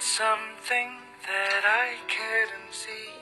[0.00, 0.96] something
[1.28, 3.12] that I couldn't see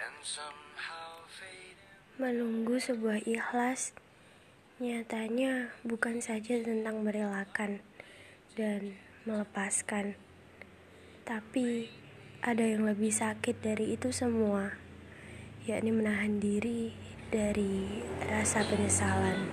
[0.00, 1.76] and somehow faded.
[2.16, 3.92] Menunggu sebuah ikhlas
[4.80, 7.84] nyatanya bukan saja tentang merelakan
[8.56, 8.96] dan
[9.28, 10.16] melepaskan,
[11.28, 11.92] tapi
[12.40, 14.72] ada yang lebih sakit dari itu semua,
[15.68, 16.96] yakni menahan diri
[17.28, 19.44] dari rasa penyesalan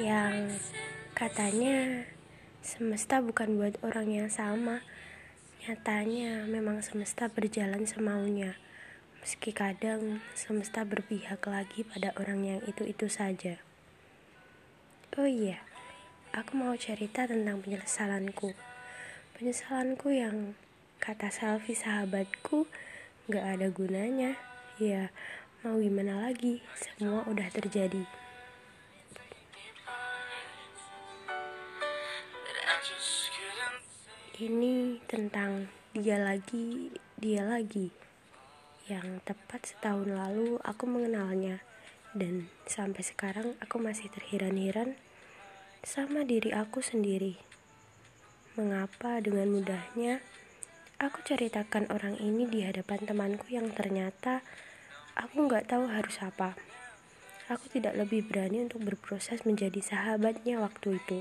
[0.00, 0.48] yang
[1.20, 2.08] katanya
[2.64, 4.80] semesta bukan buat orang yang sama.
[5.68, 8.56] Nyatanya memang semesta berjalan semaunya.
[9.20, 13.60] Meski kadang semesta berpihak lagi pada orang yang itu-itu saja.
[15.20, 15.60] Oh iya,
[16.32, 18.56] aku mau cerita tentang penyesalanku.
[19.36, 20.56] Penyesalanku yang
[21.04, 22.64] kata selfie sahabatku
[23.28, 24.40] gak ada gunanya.
[24.80, 25.12] Ya,
[25.60, 28.08] mau gimana lagi, semua udah terjadi.
[34.40, 36.88] Ini tentang dia lagi,
[37.20, 37.92] dia lagi.
[38.88, 41.60] Yang tepat setahun lalu aku mengenalnya
[42.16, 44.96] dan sampai sekarang aku masih terhiran-hiran
[45.84, 47.36] sama diri aku sendiri.
[48.56, 50.24] Mengapa dengan mudahnya
[50.96, 54.40] aku ceritakan orang ini di hadapan temanku yang ternyata
[55.20, 56.56] aku nggak tahu harus apa.
[57.52, 61.20] Aku tidak lebih berani untuk berproses menjadi sahabatnya waktu itu.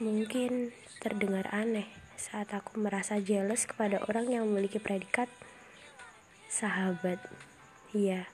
[0.00, 1.84] Mungkin terdengar aneh
[2.16, 5.28] saat aku merasa jealous kepada orang yang memiliki predikat
[6.48, 7.20] sahabat.
[7.92, 8.24] Iya,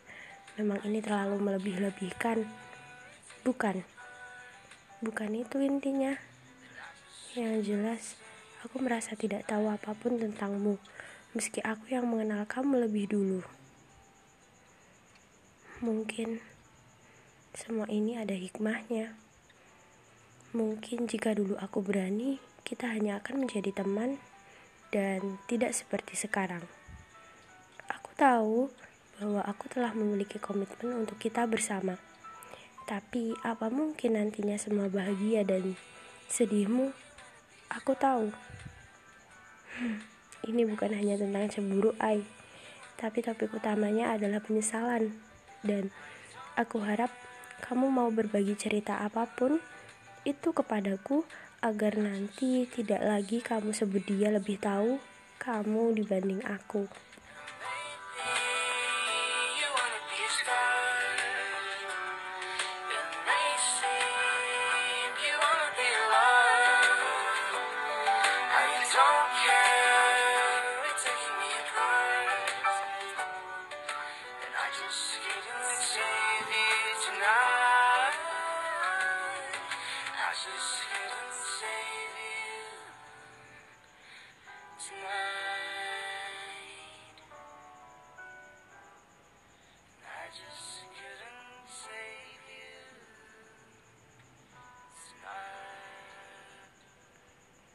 [0.55, 2.47] memang ini terlalu melebih-lebihkan.
[3.42, 3.83] Bukan.
[5.03, 6.14] Bukan itu intinya.
[7.34, 8.03] Yang jelas,
[8.62, 10.78] aku merasa tidak tahu apa pun tentangmu,
[11.34, 13.42] meski aku yang mengenal kamu lebih dulu.
[15.82, 16.38] Mungkin
[17.59, 19.25] semua ini ada hikmahnya.
[20.54, 24.22] Mungkin jika dulu aku berani, kita hanya akan menjadi teman
[24.94, 26.62] dan tidak seperti sekarang.
[27.90, 28.70] Aku tahu
[29.18, 31.98] bahwa aku telah memiliki komitmen untuk kita bersama.
[32.86, 35.74] Tapi apa mungkin nantinya semua bahagia dan
[36.30, 36.94] sedihmu?
[37.66, 38.30] Aku tahu.
[39.74, 39.98] Hmm,
[40.46, 42.22] ini bukan hanya tentang cemburu ai,
[42.94, 45.10] tapi topik utamanya adalah penyesalan.
[45.66, 45.90] Dan
[46.54, 47.10] aku harap
[47.66, 49.58] kamu mau berbagi cerita apa pun
[50.26, 51.22] itu kepadaku
[51.62, 54.98] agar nanti tidak lagi kamu sebut dia lebih tahu
[55.38, 56.91] kamu dibanding aku.